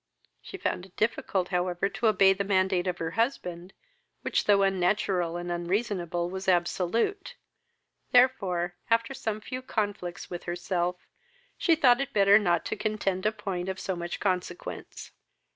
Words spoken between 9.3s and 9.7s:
few